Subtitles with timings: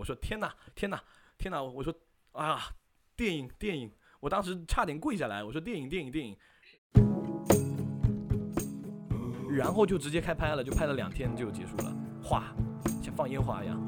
[0.00, 0.98] 我说天哪，天哪，
[1.36, 1.62] 天哪！
[1.62, 1.94] 我说
[2.32, 2.58] 啊，
[3.14, 3.92] 电影，电影！
[4.18, 6.34] 我当时差点跪下来，我说电影，电影，电影。
[9.50, 12.44] 然后就直接开拍了，就拍了两天就结束了，哗，
[13.02, 13.78] 像放烟花一样。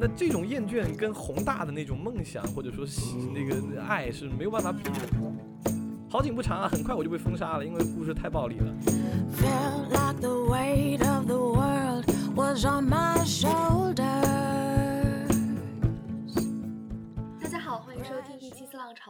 [0.00, 2.84] 那这种厌倦跟宏大的那种梦想或者说
[3.32, 4.90] 那个爱是没有办法比的。
[6.10, 8.74] 好景不长啊，很快我就被封杀了，因为故事太暴力了。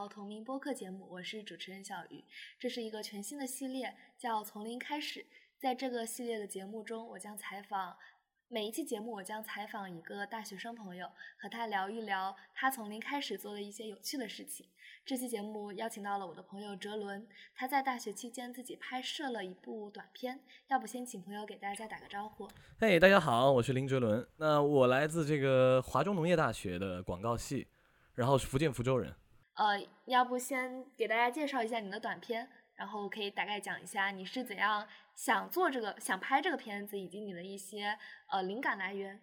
[0.09, 2.25] 同名播客节目，我是主持人小鱼。
[2.59, 5.27] 这是一个全新的系列，叫从零开始。
[5.59, 7.97] 在这个系列的节目中，我将采访
[8.49, 14.67] 每一期节目，我将采访一个大学生朋友，和他聊一聊他从零开始做的一些有趣的事情。
[15.05, 20.41] 这期节目邀请到了我的朋友哲伦，他在大学期间自己拍摄了一部短片。
[20.69, 22.49] 要不先请朋友给大家打个招呼？
[22.79, 24.27] 嘿，大家好，我是林哲伦。
[24.37, 27.67] 那我来自这个华中农业大学的广告系，
[28.15, 29.15] 然后是福建福州人。
[29.61, 37.95] 呃，要不先给大家介绍一下你的短片，然后可以大概讲一下你是怎样想做这个、想拍这个片子，以及你的一些
[38.31, 39.21] 呃灵感来源。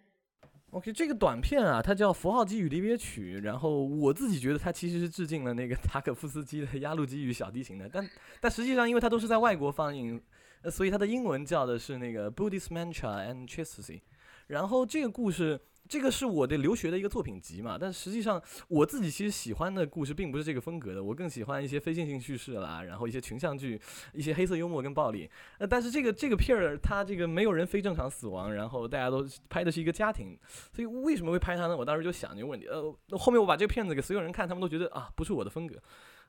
[0.70, 8.08] OK，这个短片啊，它叫《符号机与离别曲》，然后我自己觉得它其实是致敬了那个 塔可夫斯基的《压路机与小提琴》的，但
[8.40, 10.22] 但实际上因为它都是在外国放映，
[10.70, 13.98] 所以它的英文叫的是那个《Buddhist Mantra and Chastecy》，
[14.46, 15.60] 然后这个故事。
[15.88, 23.80] 这个是我的留学的一个作品集嘛，但实际上我自己其实喜欢的故事并不是这个风格的，我更喜欢一些非线性叙事啦，然后一些群像剧，
[24.12, 25.28] 一些黑色幽默跟暴力。
[25.58, 30.38] 呃，但是这个这个片儿它这个没有人非正常死亡，然后大家都拍的是一个家庭，
[30.72, 31.76] 所以为什么会拍它呢？
[31.76, 35.76] 我当时就想这个问题，呃，后面我把这个片子给所有人看，他们都觉得啊不是我的风格。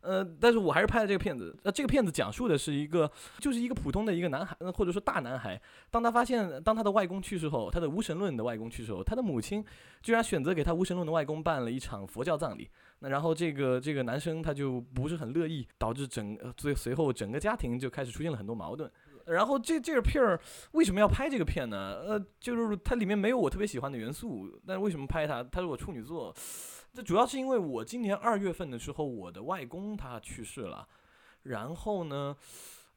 [0.02, 1.56] 呃，但是我还是拍了这个片子。
[1.64, 5.62] 那这个片子讲述的是一个，就是一个普通的一个男孩，或者说大男孩。
[5.92, 9.64] 当他发现，当他的外公去世后，他的无神论的外公去世后，他的母亲
[10.02, 12.70] 居然选择给他无神论的外公办了一场佛教葬礼。
[13.00, 18.90] 那然后这个这个男生他就不是很乐意，导致整最随后整个家庭就开始出现了很多矛盾。
[19.26, 20.40] 然后这这个片儿
[20.72, 21.78] 为什么要拍这个片呢？
[22.08, 25.44] 呃，就是它里面没有我特别喜欢的元素，但是为什么拍它？
[25.44, 26.34] 它是我处女作。
[26.94, 30.88] 这主要是因为我今年二月份的时候，我的外公他去世了，
[31.44, 32.36] 然后呢，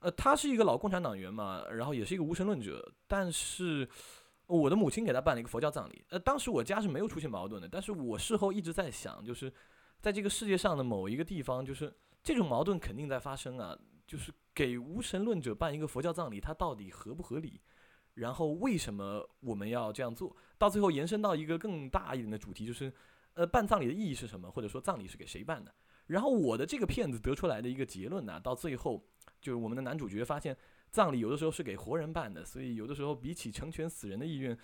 [0.01, 3.87] 呃，他是一个老共产党员嘛，然后也是一个无神论者，但是
[4.47, 6.03] 我的母亲给他办了一个佛教葬礼。
[6.09, 9.53] 呃，当时我家是没有出现矛盾的，但是我事后一直在想，就是
[10.01, 17.61] 在这个世界上的某一个地方，就是这种矛盾肯定在发生啊，就是给无神论者办一个佛教葬礼，它到底合不合理？
[18.15, 20.35] 然后为什么我们要这样做？
[20.57, 22.91] 到最后延伸到一个更大一点的主题，就是。
[23.35, 24.51] 呃，办葬礼的意义是什么？
[24.51, 25.75] 或者说葬礼是给谁办的？
[26.07, 29.03] 然后我的这个片子得出来的一个结论呢，到最后
[29.41, 30.57] 就是我们的男主角发现，
[30.91, 34.57] 葬礼有的时候是给活人办的，所以有的时候比起成全死人的意愿，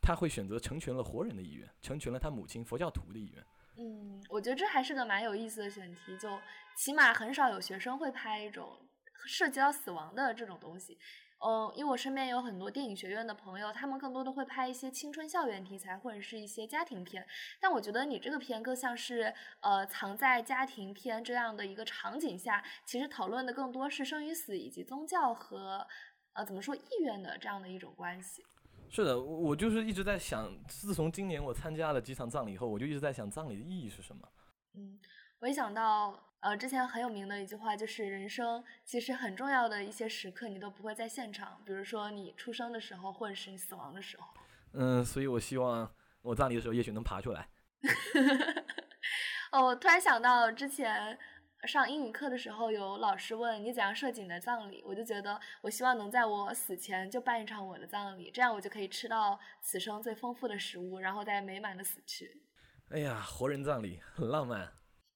[0.00, 3.44] 他会选择成全了活人的意愿，成全了他母亲佛教徒的意愿。
[3.76, 6.28] 嗯，我觉得这还是个蛮有意思的选题，就
[6.76, 8.88] 起码很少有学生会拍一种
[9.26, 10.98] 涉及到死亡的这种东西。
[11.40, 17.24] 嗯，因为我身边有很多电影学院的朋友，他们更多的会拍一些青春校园题材或者是一些家庭片。
[17.60, 25.86] 但我觉得你这个片更像是，呃，藏在家庭片这样的一个场景下，其实讨论的更多是生与死以及宗教和，
[26.32, 28.44] 呃，怎么说意愿的这样的一种关系。
[28.90, 34.28] 是的，我就是一直在想，自从今年我参加了几场葬礼以后，我就一直在想葬礼的意义是什么。
[34.74, 34.98] 嗯，
[35.38, 36.27] 我一想到。
[36.40, 44.26] 呃，之前很有名的一句话就是，人生其实很重要的一些时刻，你都不会在现场，比如说你出生的时候，或者是你死亡的时候。
[44.72, 47.48] 嗯，所以我希望我葬礼的时候，也许能爬出来。
[49.50, 51.18] 哦，我突然想到之前
[51.64, 62.42] 上英语课的时候，有老师问你怎样设计你的葬礼，我就觉得我希望能在我死前就办一场我的葬礼，这样我就可以吃到此生最丰富的食物，然后再美满的死去。
[62.90, 64.72] 哎呀，活人葬礼很浪漫。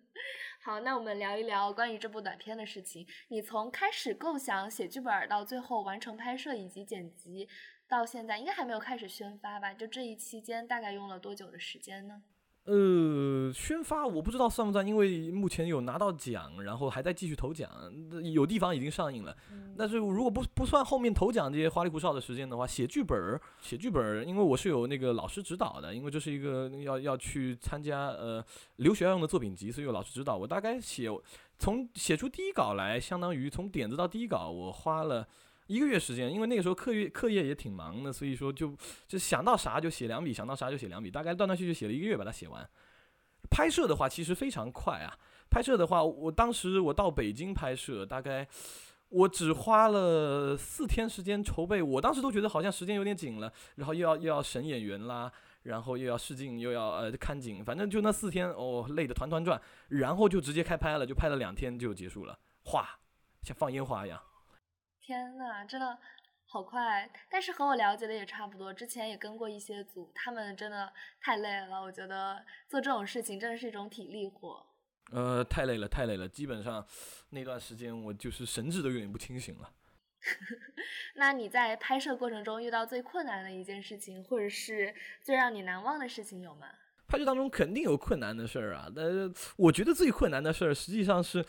[0.63, 3.07] 好，那我们聊一聊关于这部短片的事情。
[3.29, 7.49] 你从开始构想、写剧本到最后完成拍摄以及剪辑，
[7.89, 9.73] 到现在应该还没有开始宣发吧？
[9.73, 12.23] 就这一期间大概用了多久的时间呢？
[12.65, 17.69] 呃，宣发我不知道算不算，因为目前有拿到奖，然后还在继续投奖，
[18.23, 19.35] 有地方已经上映了。
[19.77, 28.45] 但是如果不不算后面投奖这些花里胡哨的时间的话，写剧本儿，写剧本儿，因为我是有那个老师指导的，因为这是一个要要去参加呃
[28.77, 30.37] 留学要用的作品集，所以有老师指导。
[30.37, 31.09] 我大概写
[31.59, 35.27] 从写出第一稿来，相当于从点子到第一稿，我花了。
[35.71, 38.75] 一个月时间，因为那个时候课业课业也挺忙的，所以说就
[39.07, 42.69] 就想到啥就写两笔，想到啥就写两笔，大概断断续续写了一个月把它写完。
[43.49, 45.17] 拍摄的话其实非常快啊，
[45.49, 48.45] 拍摄的话，我当时我到北京拍摄，大概
[49.11, 55.31] 我只花了四天时间筹备，我当时都觉得好像时间有点紧了，然后又要又要审演员啦，
[55.63, 62.99] 然后又要试镜，又要呃看景，反正就那四天哦，累得团团转，然后就直接开拍了，就拍了两天就结束了，哗，
[63.45, 64.21] 像放烟花一样。
[65.11, 65.99] 天呐，真的
[66.47, 67.11] 好快！
[67.29, 71.83] 但是和我了解的也差不多，之前也跟过一些组，他们真的太累了。
[71.83, 74.65] 我觉得做这种事情真的是一种体力活。
[75.11, 76.87] 呃，太累了，太累了，基本上
[77.31, 79.73] 那段时间我就是神志都有点不清醒了。
[81.17, 86.69] 那你在拍摄过程中遇到最困难的一件事情，或者是最让你难忘的事情有吗？
[87.09, 91.45] 拍摄当中肯定有困难的事儿啊，但是我觉得最困难的事儿实际上是。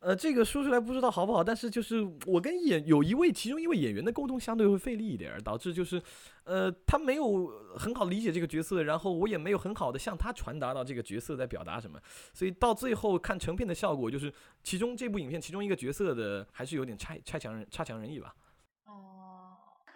[0.00, 6.00] 呃，这个说出来不知道好不好，但是就是我跟演有一位其中一位演员的沟通相对会费力一点，导致就是，
[6.44, 7.46] 呃，他没有
[7.76, 12.00] 很好理解这个角色，然后我也没有很好的向他传达到这个角色在表达什么，
[12.32, 18.32] 所以到最后看成片的效果，就是其中这部影片其中一个角色的还是有点差差强人差强人意吧。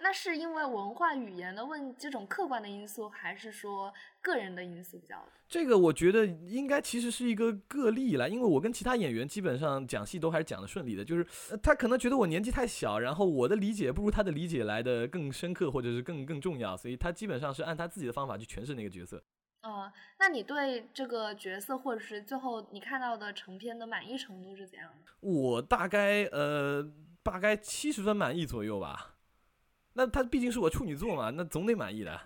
[0.03, 5.25] 那是因为文化语言的问这种客观的因素，还是说个人的因素比较？
[5.49, 11.27] 这个我觉得应该其实是一个个例了，因为我跟其他演员基本上讲戏都还是讲的顺利的，就是
[11.63, 19.23] 他可能觉得我年纪太小，然后我的理解不如他的理解来的更深刻，或者是更更重要，所以他基本上是按他自己的方法去诠释那个角色。
[19.63, 25.13] 嗯，那你对这个角色或者是最后你看到的成片的满意程度是怎样的？
[25.21, 26.85] 我大概呃
[27.23, 29.15] 大概七十分满意左右吧。
[29.95, 32.21] 那他毕竟是我处女座嘛，那总得满意的。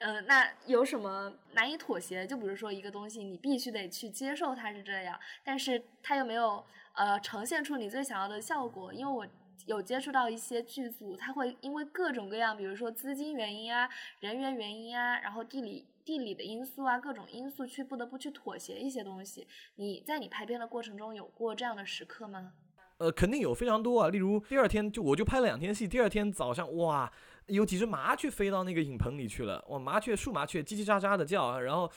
[0.00, 2.26] 嗯， 那有什么难以妥协？
[2.26, 6.64] 就比如说一个东西，你必须得去接受它是这样，但是它又没有
[6.94, 8.92] 呃呈现出你最想要的效果。
[8.92, 9.26] 因为我
[9.66, 13.88] 有接触到一些剧组，他会因为各种各样，比如说资金原因啊、
[14.20, 19.46] 人员原因啊，然后地理地理的因素啊，各种因素去不得不去妥协一些东西。
[19.76, 22.52] 你在你拍片的过程中有过这样的时刻吗？
[22.98, 24.08] 呃，肯定有非常多啊。
[24.08, 27.10] 例如第二天就我就拍了两天戏，第二天早上哇，
[27.46, 29.64] 有几只麻雀飞到那个影棚里去了。
[29.68, 31.90] 哇，麻雀树麻雀叽叽喳喳的叫啊，然后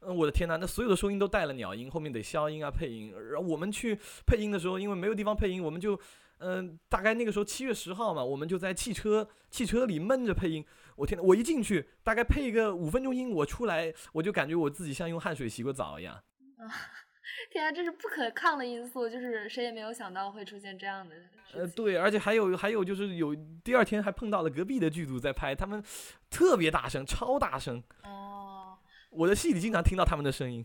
[0.00, 3.14] 呃，我的天呐，那所有的收音都带了鸟音，后面得消音啊配音。
[3.30, 5.98] 然后我们去配音的时候，因为没有地方配音，我们就
[6.38, 10.64] 嗯，大概那个时候七月十号嘛，我们就在汽车汽车里闷着配音。
[10.96, 16.18] 我天呐，我一进去大概配一个五分钟音，我出来我就感觉我自己像用汗水洗过澡一样。
[17.50, 21.14] 天啊，这是不可抗的因素，就是谁也没有想到会出现这样的。
[21.54, 25.82] 呃，对，而且还有还有就是有第二天还碰到了隔壁的剧组在拍，他们
[26.30, 27.82] 特别大声，超大声。
[28.04, 28.78] 哦。
[29.10, 30.64] 我的戏里经常听到他们的声音。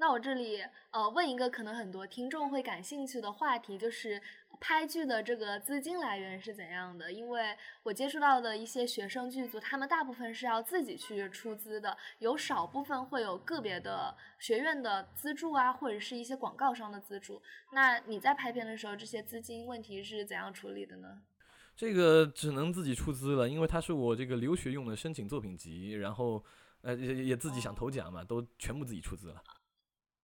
[0.00, 4.22] 那我这里呃问一个可能很多听众会感兴趣的话题，就是
[4.60, 7.12] 拍剧的这个资金来源是怎样的？
[7.12, 17.42] 因为我接触到的一些学生剧组，他们大部分是要自己去出资的，有少部分会有个别的学院的资助啊，或者是一些广告商的资助。
[17.72, 21.22] 那你在拍片的时候，这些资金问题是怎样处理的呢？
[21.76, 26.44] 这个只能自己出资了，因为它是我这个留学用的申请作品集，然后
[26.82, 29.42] 呃也也自己想投奖嘛，都全部自己出资了。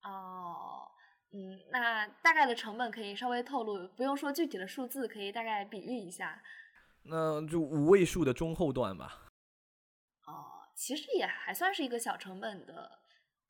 [0.05, 0.87] 哦，
[1.33, 6.43] 嗯，那大概的成本可以稍微透露，不用说具体的数字，可以大概比喻一下。
[7.05, 9.31] 那就五位数的中后段吧。
[10.27, 12.99] 哦，其实也还算是一个小成本的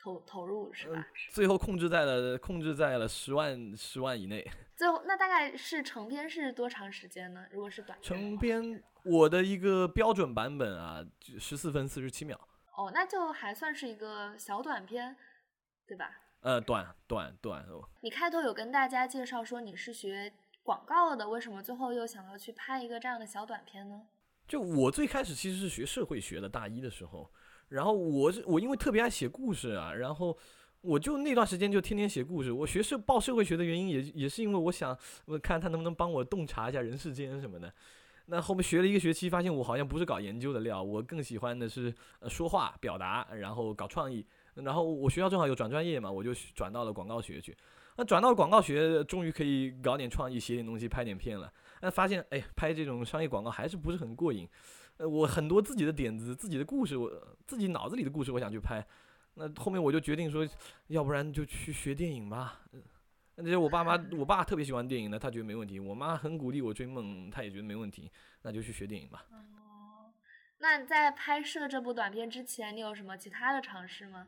[0.01, 1.07] 投投入，是吧？
[1.31, 4.49] 最后控制在了控制在了十万十万以内。
[4.77, 7.47] 最后，那大概是成片是多长时间呢？
[7.51, 11.05] 如果是短成片，我的一个标准版本啊，
[11.39, 12.37] 十四分四十七秒。
[12.77, 15.17] 哦，那就还算是一个小短片，
[15.87, 16.11] 对吧？
[16.45, 17.83] 呃，短短短哦。
[18.03, 20.31] 你开头有跟大家介绍说你是学
[20.63, 24.03] 广告的，为什么最后又想要去拍一个这样的小短片呢？
[24.47, 27.31] 就我最开始其实是学社会学的，大一的时候，
[27.69, 30.37] 然后我是我因为特别爱写故事啊，然后
[30.83, 32.53] 我就那段时间就天天写故事。
[32.53, 37.73] 我学社报社会学的原因也也是因为我想我看他能不能帮我洞察一下人世间什么的。
[38.27, 44.27] 那后面学了一个学期，发现我好像不是搞研究的料，我更喜欢的是呃说话表达，然后搞创意。
[44.55, 47.57] 然后我学校正好有转专业嘛，我就转到了广告学去。
[47.97, 51.53] 那转到广告学，终于可以搞点创意，写点东西，拍点片了。
[51.81, 54.49] 那发现，哎，拍这种商业广告还是不是很过瘾。
[54.97, 57.11] 呃，我很多自己的点子、自己的故事，我
[57.47, 58.85] 自己脑子里的故事，我想去拍。
[59.35, 60.47] 那后面我就决定说，
[60.89, 62.61] 要不然就去学电影吧。
[63.37, 65.81] 那我爸妈，我爸特别喜欢电影的，他觉得没问题。
[65.81, 68.11] 我妈很鼓励我追梦，他也觉得没问题。
[68.43, 69.27] 那就去学电影吧。
[69.33, 70.13] 哦，
[70.59, 74.27] 那在拍摄这部短片之前，你有什么其他的尝试吗？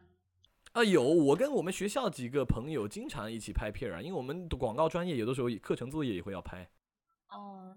[0.76, 6.68] 啊，有我跟我们学校几个朋友经常一起拍片啊，因为我们的广告专业有的时候课程作业也会要拍。
[7.30, 7.74] 哦，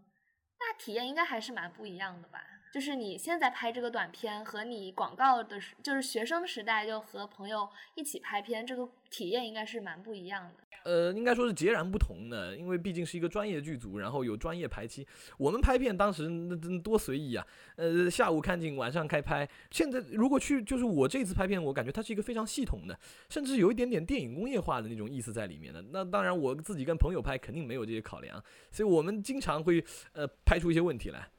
[0.59, 2.43] 那体验应该还是蛮不一样的吧？
[2.73, 10.63] 就是你现在拍这个短片和你广告的时，就是学生时代就和朋友一起拍片，这个体验应该是蛮不一样的。
[10.83, 15.05] 呃，应该说是截然不同的，因为毕竟是一个专业剧组，然后有专业排期。
[15.37, 17.45] 我们拍片当时那真多随意啊，
[17.75, 19.47] 呃，下午看景，晚上开拍。
[19.71, 22.97] 现在如果去，就是我这次拍片，我感觉它是一个非常系统的，
[23.29, 25.83] 甚至有一点点电影工业化的那种意思在里面的。
[25.91, 29.83] 那当然，我自己跟朋友拍，肯定没有这些考量，所以我们经常会
[30.13, 31.29] 呃拍出一些问题来。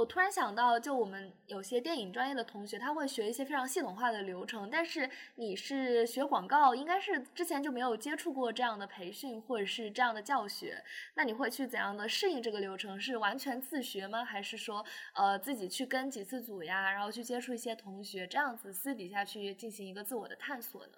[0.00, 4.70] 我突然想到，就我们有些电影专业的同学，他会学一些非常系统化的流程。
[4.70, 10.82] 但是你是学广告，应该是之前就没有接触过这样的培训或者是这样的教学。
[11.12, 12.98] 那你会去怎样的适应这个流程？
[12.98, 14.24] 是完全自学吗？
[14.24, 20.94] 还是说，呃，自己去跟几次组呀，然后去接触一些同学，这样子私底下去进行一个自我的探索呢？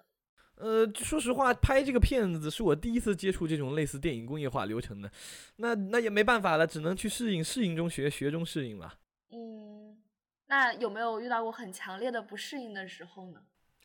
[0.55, 5.11] 呃，说实话，拍这个片子是我第一次接触这种类似电影工业化流程的，
[5.57, 8.93] 那那也没办法了，只能去适应，适应中学，学中适应了。
[9.31, 9.97] 嗯，
[10.47, 13.41] 那有没有遇到过很强烈的不适应的时候呢？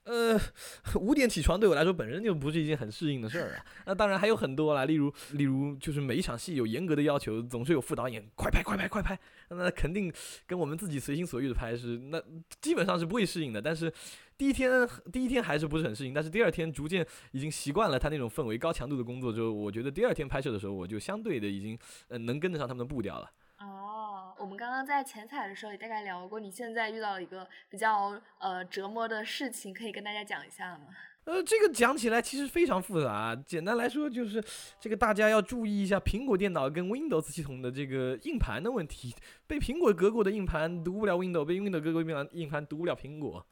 [0.09, 0.41] 呃，
[0.99, 3.65] 五点起床对我来说本身就不是一件很适应的事儿啊。
[3.85, 9.19] 那当然还有很多啦，例如例如就是每一场戏有严格的要求，总是有副导演快拍快拍快拍，
[9.51, 10.11] 那肯定
[10.47, 12.23] 跟我们自己随心所欲的拍是那
[12.61, 13.61] 基本上是不会适应的。
[13.61, 13.93] 但是
[14.39, 23.31] 第一天第一天还是不是很适应，但是第二天逐渐已经习惯了他那种氛围，高强度的工作之后，我觉得第二天拍摄的时候我就相对的已经呃能跟得上他们的步调了。
[23.59, 30.87] 哦我们刚刚在前彩的时候也大概聊过，你现在遇到了一个比较呃折磨的事情，可以跟大家讲一下吗？
[31.25, 34.43] 呃，这个讲起来其实非常复杂，简单来说就是
[34.81, 39.15] 这个大家要注意一下苹果电脑跟 Windows 系统的这个硬盘的问题，
[39.47, 43.45] 被苹果隔过的硬盘读不了 Windows，被 Windows 隔过的硬盘读不了苹果，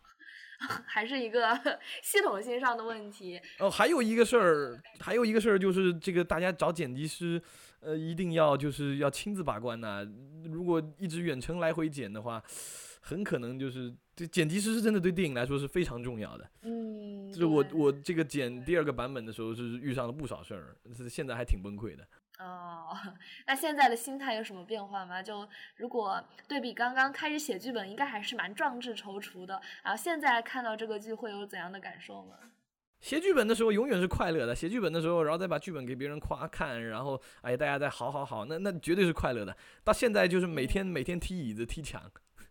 [0.87, 1.59] 还是一个
[2.03, 3.41] 系统性上的问题。
[3.59, 7.41] 哦，还有一个事儿，还有一个事儿就是这个大家找剪辑师。
[7.81, 10.05] 呃，一定要就是要亲自把关呐！
[10.51, 12.43] 如果一直远程来回剪的话，
[13.01, 16.51] 很可能就是这剪辑师是真的对电影来说是非常重要的。
[16.63, 22.05] 嗯，就是我我这个剪第二个版本的时候是遇上了不少事儿，是现在还挺崩溃的。
[22.39, 22.97] 哦，
[23.47, 25.23] 那现在的心态有什么变化吗？
[25.23, 29.61] 就如果对比刚刚开始写剧本，应该还是蛮壮志踌躇的。
[29.83, 32.37] 然后现在看到这个剧会有怎样的感受吗？
[33.01, 39.57] 写剧本的时候永远是快乐的，写剧本的时候，然后再把剧本给别人夸看，然后哎，大家再好好好，那那绝对是快乐的。
[39.85, 42.11] 到现在就是每天每天踢椅子踢墙，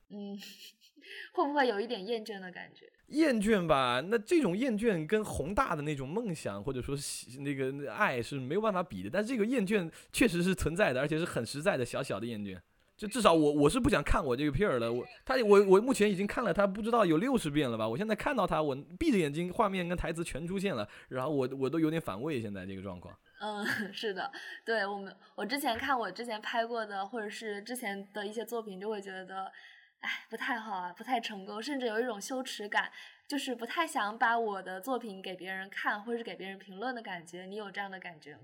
[0.09, 0.37] 嗯，
[1.33, 2.91] 会不会有一点厌倦的感觉？
[3.07, 6.95] 厌倦吧，那这种厌倦跟宏大的那种梦想或者说
[7.39, 12.59] 那个爱是没有办法比的，但是这个厌倦确实是存在的，而且是很实在的小小的厌倦。
[12.97, 23.13] 就至少我我是不想看我这个片儿了，我他我我目前已经看了他不知道有六十遍了吧，我现在看到他我闭着眼睛画面跟台词全出现了，然后我我都有点反胃现在这个状况。
[23.41, 24.31] 嗯， 是的，
[24.65, 29.51] 对我们我之前看我之前拍过的或者是之前的一些作品，就会觉得，
[30.05, 32.91] 哎，不太好啊，不太成功，甚至有一种羞耻感，
[33.27, 37.45] 就是不太想把我的作品给别人看或者是给别人评论的感觉。
[37.45, 38.41] 你有这样的感觉吗？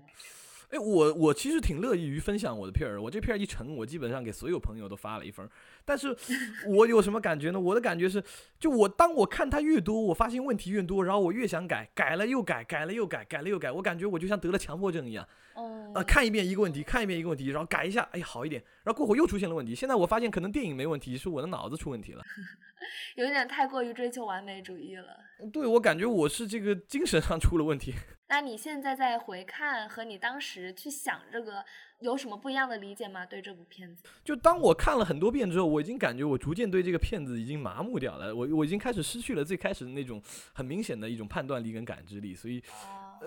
[0.70, 5.48] 哎，我我其实挺乐意于分享我的片儿，我这片儿一成，我基本上给所有朋友都发了一份。
[5.84, 6.16] 但是，
[6.66, 7.60] 我有什么感觉呢？
[7.60, 8.24] 我的感觉是，
[8.58, 15.28] 就我当我看它越多，我发现问题越多，然后我越想改，改了又改，改了又改，改了又改，我感觉我就像得了强迫症一样。
[15.54, 15.92] 哦。
[15.94, 19.74] 呃，看一遍一个问题，看一遍一个问题，然后改一下，哎，好一点，然后过会又出现了问题。
[19.74, 22.22] 现在我发现可能电影没问题，是我的脑子出问题了。
[23.14, 25.18] 有点太过于追求完美主义了。
[25.52, 27.94] 对，我感觉我是这个精神上出了问题。
[28.28, 31.64] 那你现在在回看和你当时去想这个
[32.00, 33.24] 有什么不一样的理解吗？
[33.26, 34.02] 对这部片子？
[34.24, 38.34] 就当我看了很多遍之后，我已经感觉我逐渐对这个片子已经麻木掉了。
[38.34, 40.20] 我我已经开始失去了最开始的那种
[40.52, 42.34] 很明显的一种判断力跟感知力。
[42.34, 42.62] 所以，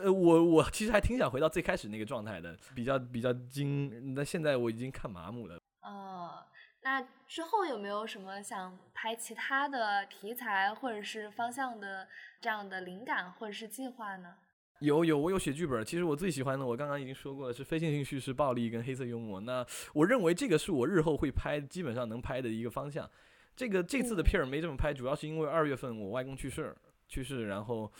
[0.03, 4.13] 呃，我我其实还挺想回到最开始那个状态的，比较比较精。
[4.15, 5.59] 那现在我已经看麻木了。
[5.81, 6.43] 哦。
[6.81, 12.07] 那之后有没有什么想拍其他的题材或者是方向的
[12.39, 14.35] 这样的灵感或者是计划呢？
[14.81, 15.83] 有有，我有写剧本。
[15.83, 19.39] 其实我最喜欢的，我刚刚已经说过了，是非线性叙事、暴力跟黑色幽默。
[19.39, 23.09] 那我认为这个是我日后会拍，基本上能拍的一个方向。
[23.55, 26.75] 这个这次的片儿没这么拍，主要是因为二月份我外公去世，
[27.07, 27.91] 去世，然后，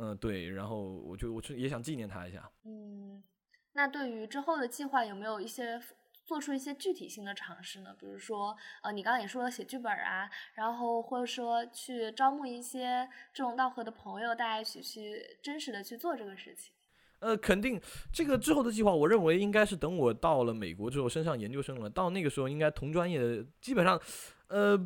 [0.00, 2.50] 嗯，对，然后我就我也想纪念他一下。
[2.64, 3.22] 嗯，
[3.74, 5.80] 那对于之后的计划有没有一些？
[6.26, 16.72] 做出一些具体性的尝试呢，比如说，呃，你刚刚也说了写剧本啊，然后或者说去招募一些志同道合的朋友，大家一起去真实的去做这个事情。
[17.18, 17.80] 呃，肯定，
[18.12, 24.00] 这个之后的计划，我认为应该是等我到了美国之后升上研究生了，到那个时候应该同专业的基本上，
[24.46, 24.78] 呃，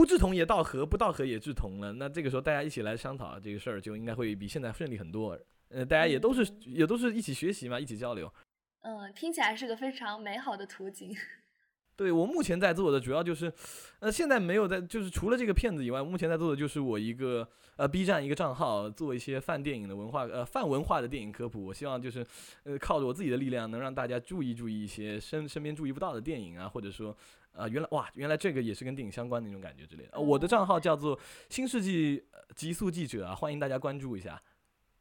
[0.00, 1.92] 不志同也道合，不道合也志同了。
[1.92, 5.38] 那这个时候大家一起来商讨这个事儿，就应该会比现在顺利很多。
[5.68, 8.32] 呃，大家也都是也都是一起学习嘛，一起交流。
[8.80, 11.14] 嗯，听起来是个非常美好的图景。
[11.96, 13.52] 对我目前在做的主要就是，
[13.98, 21.62] 呃，现在没有在，就是除了这个片子以外，目前在做的就是我一个呃 B 站一个账号，做一些泛电影的文化，呃泛文化的电影科普。
[21.62, 22.26] 我希望就是，
[22.64, 27.14] 呃，靠着我自己的力量，能让大家注意注意一些身身边注意不到的电影啊，或者说，
[27.60, 30.18] 啊，原来哇，原来这个也是跟电影相关的那种感觉之类的。
[30.18, 32.24] 我的账号叫做新世纪
[32.56, 34.42] 极速记者啊，欢迎大家关注一下。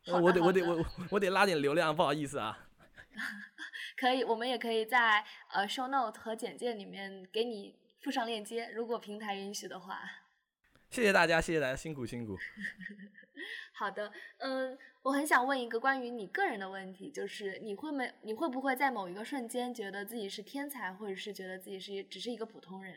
[0.06, 2.68] 我得我得我我得拉点流量，不好意思啊。
[3.98, 10.01] 可以，我们也可以在呃 show note 和简介里面给你附上链接，如果平台允许的话。
[10.89, 12.38] 谢谢大家，谢谢大家，辛苦辛苦。
[13.75, 22.96] 好的，嗯，我很想问一个关于你个人的问题，就是你会没你会不会在某一个瞬间觉得自己是天才，或者是觉得自己是只是一个普通人？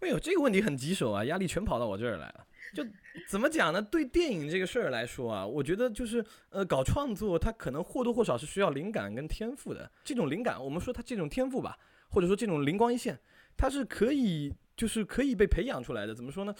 [0.00, 2.46] 哎呦，这个问题很棘手啊，压力全跑到我这儿来了。
[2.72, 2.86] 就
[3.28, 3.82] 怎么讲呢？
[3.82, 9.90] 对电影这个事儿来说啊，我觉得就是呃，搞创作它可能或多或少是需要灵感跟天赋的。
[10.04, 11.76] 这种灵感，我们说它这种天赋吧，
[12.08, 13.18] 或者说这种灵光一现，
[13.56, 16.14] 它是可以就是可以被培养出来的。
[16.14, 16.54] 怎么说呢？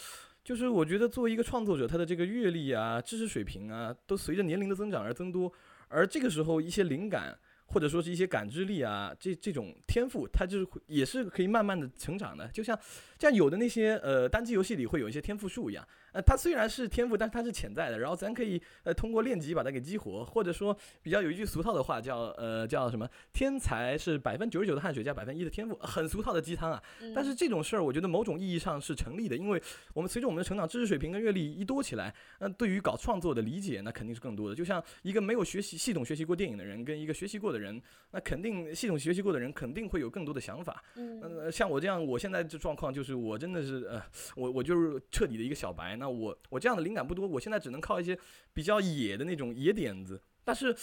[0.51, 5.53] 就是我觉得作为一个创作者，他的这个阅历啊、知识水平啊，都随着年龄的增长而增多，
[5.87, 7.39] 而这个时候一些灵感。
[7.73, 12.77] 或者说是一些感知力啊，这这种天赋，它就是也是可以慢慢的成长的，就像
[13.17, 15.87] 像有的那些呃单机游戏里会有一些天赋树一样。
[16.13, 17.99] 呃，它虽然是天赋，但是它是潜在的。
[17.99, 23.09] 然后咱可以呃通过练级把它给激活，或者说比较有一句俗套的话叫呃叫什么？
[23.33, 26.83] 天才是百分之九十九的汗水加百分之一的天赋，很俗套的鸡汤啊。
[27.15, 29.63] 但是这种事儿，我觉得某种意义上是成立的，因为
[29.95, 34.55] 我们随着我们的成长，知识水平跟阅历一多起来，那对于搞创作的理解那肯定是更多的。
[34.55, 40.83] 就像一个没有学习系统学习过电影的人，跟一个学习过的人，那肯定系统学习过的人肯定会有更多的想法。
[40.97, 44.03] 嗯，像我这样，我现在这状况就是我真的是呃，
[44.35, 45.97] 我我就是彻底的一个小白。
[46.01, 48.19] 那我我这样的灵感不多，我现在只能靠一些
[48.53, 50.21] 比较野的那种野点子。
[50.43, 50.75] 但是，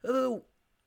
[0.00, 0.28] 呃，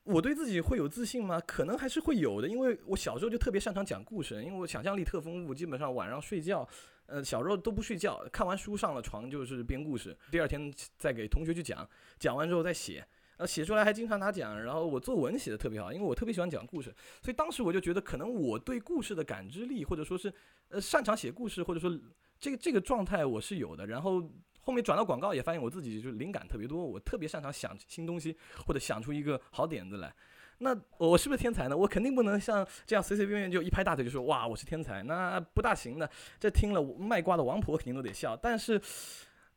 [0.03, 1.39] 我对自己会有自信吗？
[1.45, 6.67] 可能还是会有的，因为我小时候就特别擅长讲故事，因为我想象力特丰富，基本上晚上睡觉，
[7.05, 11.87] 呃，小时候都不睡觉，看完书上了床就是编故事，第二天再给同学去讲，
[12.19, 13.05] 讲完之后再写，
[13.37, 14.59] 呃，写出来还经常拿奖。
[14.61, 20.33] 然后我作文写的特别好，因为我特别喜欢讲故事，所以当时我就觉得，可能我对故事的感知力，或者说是
[20.69, 21.97] 呃擅长写故事，或者说。
[22.39, 24.23] 这个这个状态我是有的，然后
[24.61, 28.35] 后面转到广告也发现我自己就灵感特别多，我特别擅长想新东西
[28.65, 30.13] 或者想出一个好点子来。
[30.59, 31.77] 那我是不是天才呢？
[31.77, 36.09] 我肯定不能像这样随随便便就一拍大腿就说哇我是天才，那不大行的。
[36.39, 38.35] 这听了卖瓜的王婆肯定都得笑。
[38.35, 38.81] 但是，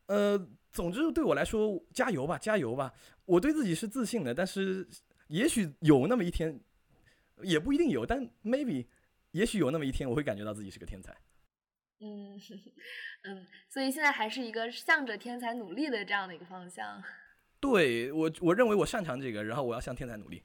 [0.06, 0.38] 呃，
[0.70, 2.92] 总之对我来说，加油吧，加油吧！
[3.24, 4.86] 我对自己是自信的，但是
[5.28, 6.60] 也许有那么一天，
[7.42, 8.84] 也不一定有，但 maybe
[9.30, 11.16] 也许有那么一天，我会感觉到自己是个天才。
[12.02, 12.40] 嗯
[13.28, 17.02] 嗯，所以现在还是一个向着天才努力的这样的一个方向。
[17.60, 20.42] 对我，我认为我擅长这个，然后我要向天才努力，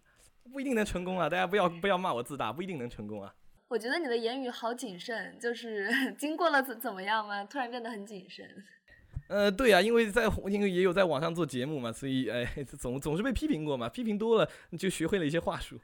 [0.52, 1.30] 不一定能成功啊！
[1.30, 3.34] 大家不要不要骂我自大，不一定能成功啊。
[3.70, 5.90] 我觉得你的言语好谨慎，就是
[6.20, 7.44] 经过了怎怎么样嘛？
[7.46, 8.46] 突然变得很谨慎。
[9.30, 12.46] 呃，对呀，因为在因为也有在网上做节目嘛，所以哎，
[12.78, 15.80] 总总是被批评过嘛，批评多了就学会了一些话术。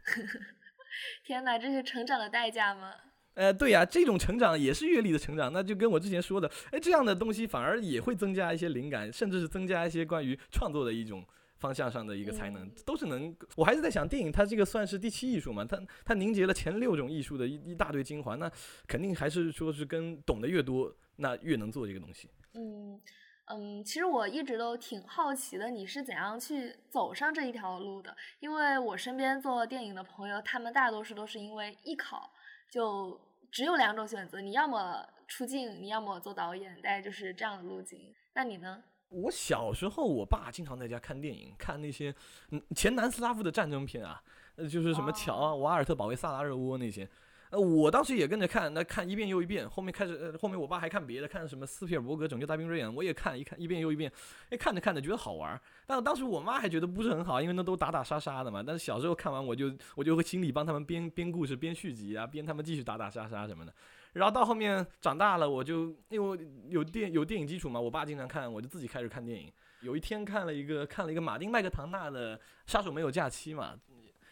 [1.23, 2.93] 天哪，这是成长的代价吗？
[3.33, 13.33] 呃，对呀，这种成长也是阅历的成长，那就跟我之前说的，哎，这样的东西反而也会增加一些灵感，甚至是增加一些关于创作的一种方向上的一个才能，都是能。
[13.55, 18.51] 我还是在想，电影它这个算是第七艺术嘛，它它凝结了前六种艺术的一一大堆精华，那
[18.85, 22.29] 肯定还是说是跟懂得越多，那越能做这个东西。
[22.53, 22.99] 嗯
[23.45, 28.15] 嗯，其实我一直都挺好奇的，你是怎样去走上这一条路的？
[28.39, 32.33] 因为我身边做电影的朋友，他们大多数都是因为艺考。
[32.71, 33.19] 就
[33.51, 37.99] 只有两种选择，你要么出镜，你要么做导演，大概就是这样的路径。
[38.33, 38.81] 那你呢？
[39.09, 42.15] 我小时候，我爸经常在家看电影，看那些
[42.51, 44.23] 嗯前南斯拉夫的战争片啊，
[44.55, 47.07] 呃就是什么乔啊、瓦尔特保卫萨拉热窝那些。
[47.51, 49.69] 呃，我当时也跟着看，那看一遍又一遍。
[49.69, 54.09] 后面开始，呃，后面我爸还看别的，看什么斯皮尔伯格拯救大兵瑞恩，我也看一看，一遍又一遍。
[54.49, 58.63] 哎，看着看着觉得好玩，但是当时我妈还觉得不是很好，因为那都打打杀杀的嘛。
[58.65, 63.73] 但是小时候看完，我就我就会心里帮他们编编故事、编续集啊，编他们继续打打杀杀什么的。
[64.13, 69.51] 然后到后面长大了，我就因为有电有电影基础嘛，我爸经常看，我就自己开始看电影。
[69.81, 73.73] 有一天看了一个看了一个马丁麦克唐纳的《杀手没有假期》嘛。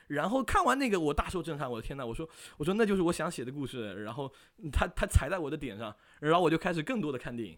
[0.10, 1.70] 然后看完那个，我大受震撼。
[1.70, 4.04] 我的天呐，我说，我说那就是我想写的故事。
[4.04, 4.32] 然后
[4.72, 7.58] 他他踩在我的点上，然后我就开始更多的看电影。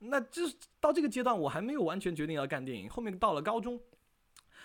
[0.00, 0.42] 那这
[0.80, 2.90] 到这个阶段，我还没有完全决定要干电影。
[2.90, 3.80] 后面到了高中，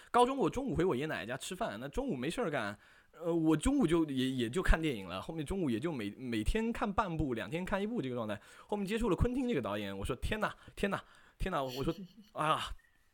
[0.09, 2.75] 高中我中午回我爷爷奶奶家吃饭，那中午没事儿干，
[3.11, 5.21] 呃，我中午就也也就看电影了。
[5.21, 8.41] 后面中午也就每每天看半部，两天看一部这个状态。
[8.65, 10.99] 后面接触了昆汀这个导演，我说天呐，天呐，
[11.37, 11.93] 天呐，我说
[12.33, 12.59] 啊，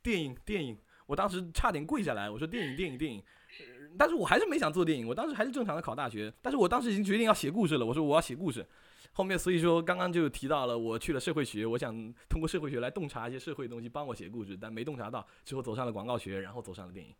[0.01, 3.21] 电影电影，我当时差点跪下来，我说电影电影电影。
[3.97, 6.31] 但是我还是没想做电影，我当时还是正常的考大学。
[6.41, 8.65] 但是我当时已经决定要写故事了，我说我要写故事。
[9.13, 11.93] 后面所以说刚刚就提到了，我去了社会学，我想
[12.27, 17.15] 通过社会学来洞察一些社会东西，帮我写故事，但没洞察到，之后走上了广告学，然后走上了电影。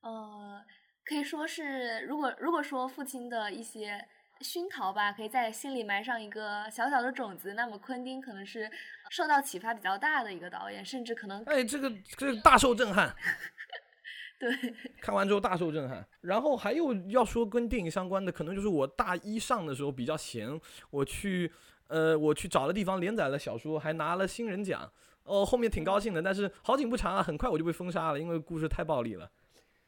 [0.00, 0.60] 呃，
[1.04, 4.04] 可以说是，如果如果说父亲的一些
[4.40, 8.68] 熏陶吧，可以在心里埋上一个小小的种子，那么昆汀可能是
[9.10, 13.14] 受到启发比较大的一个导演，甚至可能哎，这个这个大受震撼。
[14.38, 14.48] 对，
[15.02, 16.06] 看完之后大受震撼。
[16.20, 21.52] 然后还有要说跟电影相关的，可能就是我大一上的时候比较闲，我去
[21.88, 24.90] 呃我去找了地方连载了小说，还拿了新人奖。
[25.24, 29.30] 哦，后面挺高兴的，但是好景不长啊，很快我就被封杀了，因为故事太暴力了。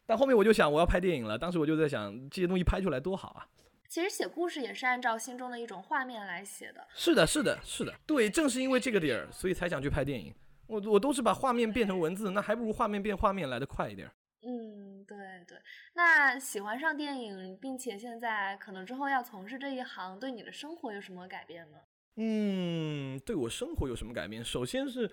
[0.04, 3.46] 但后面我就想我要拍电影了，当时我就在想这些东西拍出来多好啊。
[3.88, 6.86] 其实写故事也是按照心中的一种画面来写的。
[6.94, 10.34] 是的，是的，是的，对，正是因为这个点儿，所以才想去拍电影。
[10.66, 14.10] 我我都是把画面变成文字，那还不如画面变画面来的快一点。
[14.42, 15.58] 嗯，对对。
[15.94, 21.78] 那喜欢上电影，并且现在可能之后要从事这一行，对你的生活有什么改变呢？
[22.16, 24.44] 嗯，对我生活有什么改变？
[24.44, 25.10] 首先是，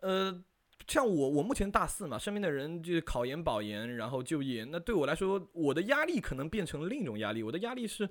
[0.00, 0.42] 呃，
[0.86, 4.64] 像我，我目前大四嘛，身边的人就考研、保研，然后就业。
[4.64, 7.42] 那对我来说，我的压力可能变成了另一种压力。
[7.42, 8.08] 我的压力是，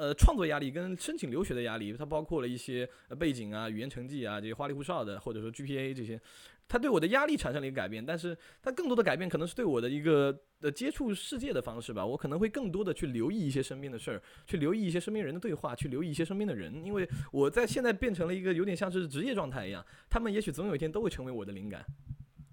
[0.00, 6.18] 呃，创作压力跟申请留学的压力，它包括了一些背景啊、语言成绩啊这些花里胡哨的，或者说 GPA 这些。
[6.66, 12.06] 它对我的压力产生了一个改变，但是它更多的改变可能是对我的一个呃接触世界的方式吧。
[12.06, 21.84] 我可能会更多的去留意一些身边的事儿，去留意一些身边人的对话，去留意一些身边的人，因为我在现在变成了一个有点像是职业状态一样，他们也许总有一天都会成为我的灵感，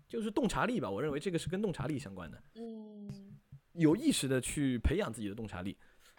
[0.10, 0.92] 就是洞察力吧。
[0.92, 3.08] 我认为这个是跟洞察力相关的，嗯，
[3.72, 5.78] 有意识的去培养自己的洞察力。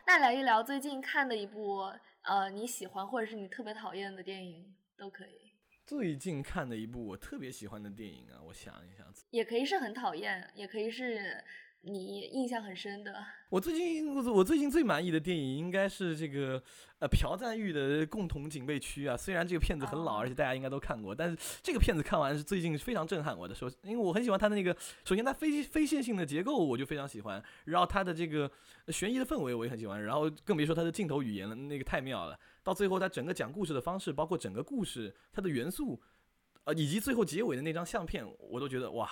[0.09, 1.83] 那聊一聊最近看的一部
[2.23, 5.53] 呃你喜欢或者是你特别讨厌的电影都可以。
[5.85, 11.45] 最近看的一部我特别喜欢的电影啊，我想一想，也可以是很讨厌，也可以是
[11.83, 13.15] 你印象很深的。
[13.51, 16.63] 我最近我我最近最满意的电影应该是这个
[16.99, 19.17] 呃朴赞玉的《共同警备区》啊。
[19.17, 23.55] 虽然这个片子很老，而且大家应该都看过，但是这个片子看完是最近非常震撼我的。
[23.55, 28.51] 首因为我很喜欢它的那个，首先它非非线性的结构我就非常喜欢，然后它的这个
[28.89, 32.39] 悬疑的氛围我也很喜欢，然后更别说它的镜头语言了，那个太妙了。
[32.63, 35.99] 到最后，它整个讲故事的方式，包括整个故事它的元素，
[36.65, 39.11] 呃，以及最后结尾的那张相片，我都觉得哇，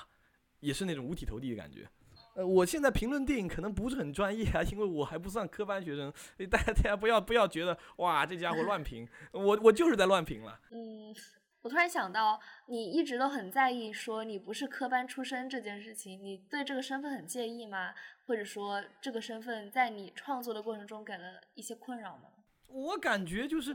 [0.60, 1.88] 也是那种五体投地的感觉。
[2.36, 6.12] 呃，我现在评论电影可能不是很专业啊，因为我还不算科班学生，
[6.50, 10.60] 大家大家不要不要觉得哇，这家伙乱评，我我就是在乱评了。
[10.70, 11.16] 嗯，
[11.62, 17.94] 我突然想到，你一直都很在意说你不是科班出身这件事情，你对这个身份很介意吗？
[18.26, 22.24] 或者说这个身份在你创作的过程中给了一些困扰吗？
[22.68, 23.74] 我感觉就是，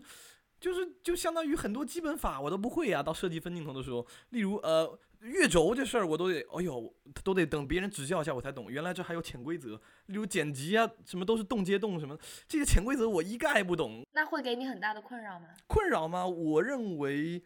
[0.60, 3.02] 就是就相当于很多基本法我都不会呀。
[3.02, 8.71] 到设计分镜头的时候，例如呃月轴这事儿，我都得，哎呦，都得等别人指教一下我才懂。
[8.71, 9.75] 原来这还有潜规则，
[10.07, 14.03] 例如剪辑啊，什么都是动接动什么，这些潜规则我一概不懂。
[14.13, 15.47] 那会给你很大的困扰吗？
[15.67, 16.25] 困扰吗？
[16.25, 17.43] 我认为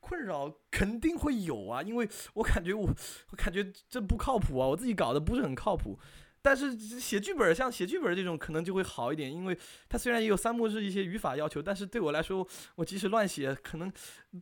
[0.00, 2.88] 困扰肯定会有啊，因为我感觉我，
[3.30, 5.98] 我感觉这不靠谱啊，我自己搞的不是很靠谱。
[6.46, 13.92] 但是写剧本像写剧本这种可能就会好一点，因为它虽然也有三幕式一些语法要求，但是对我来说，我即使乱写，可能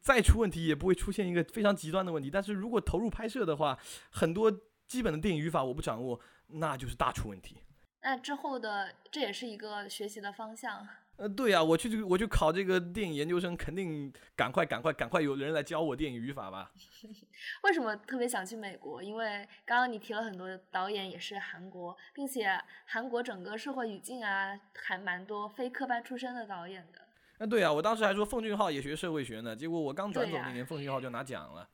[0.02, 2.28] 再出问题也不会出现一个非常极端的问题。
[2.30, 3.78] 但是如果投入拍摄的话，
[4.10, 4.52] 很多
[4.86, 7.56] 基本的电影语法我不掌握，那就是大出问题。
[8.02, 10.86] 那之后的这也是一个学习的方向。
[11.16, 16.72] 呃，对呀，我去我去考这个电影研究生，肯定赶快赶快赶快有人来教我电影语法吧。
[17.62, 19.00] 为什么特别想去美国？
[19.00, 27.00] 因为刚刚你提了很多导演也是韩国，并且韩国整个社会语境啊，还蛮多非科班出身的导演的。
[27.38, 31.68] 啊，对呀，我当时还说奉俊昊也学社会学呢，结果我刚转走那年，奉俊昊就拿奖了。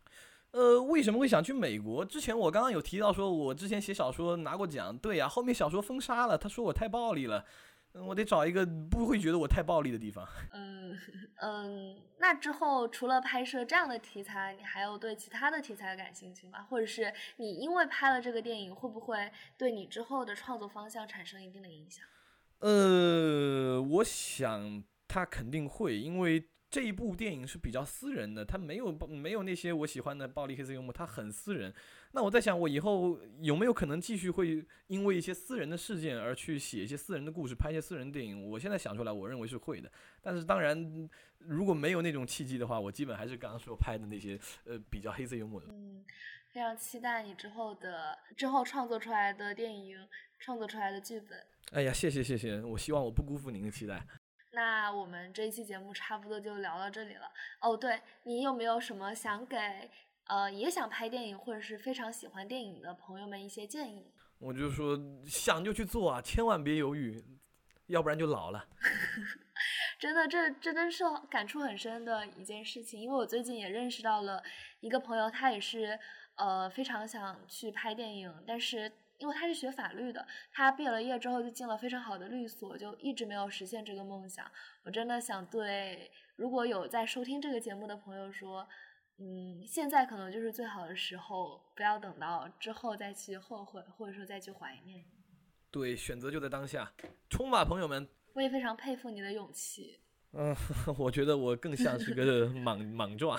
[0.51, 2.05] 呃，为什么会想去美国？
[2.05, 7.47] 之前我刚刚有提到说，我之前写小说拿过奖，对呀，后面小说封杀了，他说我太暴力了。
[7.93, 10.27] 嗯，我得找一个不会觉得我太暴力的地方。
[10.53, 10.97] 嗯
[11.41, 16.63] 嗯，那之后除了拍摄这样的题材，你还有对其他的题材感兴趣吗？
[16.69, 22.05] 或者是你因为拍了这个电影，会不会对你之后的创作方向产生一定的影响？
[22.61, 26.49] 呃，我想他肯定会，因为。
[26.73, 31.75] 这一部电影是比较私人的，它没有没有那些我喜欢的暴力黑色幽默，它很私人。
[32.13, 38.51] 那我在想，我以后有没有可能继续会因为一些私人的事件而去写一些私人的故事，拍一些私人电影？
[38.51, 39.91] 我现在想出来，我认为是会的。
[40.21, 45.69] 但是当然，如果没有那种契机的话，我基本还是刚刚说拍的那些呃比较黑色幽默的。
[45.71, 46.05] 嗯，
[46.53, 49.97] 非常期待你之后的之后创作出来的电影，
[50.41, 51.39] 创作出来的剧本。
[51.71, 54.05] 哎呀，谢谢谢谢，我希望我不辜负您的期待。
[54.53, 57.31] 那我们这一期节目差不多就聊到这里了。
[57.61, 59.57] 哦，对你有没有什么想给
[60.31, 64.13] 呃也想拍电影或者是非常喜欢电影的朋友们一些建议？
[64.39, 67.23] 我就说想就去做啊，千万别犹豫，
[67.89, 68.69] 要不然就老了。
[70.01, 72.99] 真的，这这真是感触很深的一件事情。
[72.99, 74.43] 因为我最近也认识到了
[74.81, 75.99] 一个朋友，他也是
[76.37, 84.51] 呃非常想去拍电影，但是因为他是学法律的，他毕了业之后就进了非常好的律所，就一直没有实现这个梦想。
[84.85, 88.67] 我真的想对如果有在收听这个节目的朋友说，
[89.23, 95.05] 嗯，现在可能就是最好的时候，不要等到之后再去后悔，或者说再去怀念。
[95.71, 96.91] 对，选择就在当下，
[97.29, 98.09] 冲吧，朋友们！
[98.33, 100.01] 我也非常佩服你的勇气。
[100.33, 100.57] 嗯，
[100.97, 103.39] 我觉得我更像是个 莽莽撞。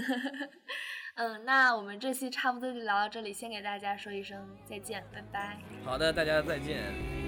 [1.16, 5.58] 嗯，那我们这期差不多就聊到这里，先给大家说一声再见，拜拜。
[5.84, 7.19] 好的，大家再见。